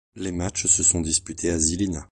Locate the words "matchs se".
0.31-0.81